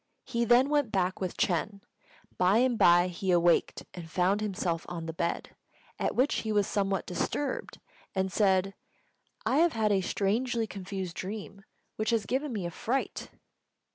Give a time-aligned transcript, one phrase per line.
[0.25, 1.81] He then went back with Ch'êng.
[2.39, 5.55] By and by he awaked and found himself on the bed,
[5.99, 7.79] at which he was somewhat disturbed,
[8.15, 8.73] and said,
[9.45, 11.65] "I have had a strangely confused dream,
[11.97, 13.29] which has given me a fright."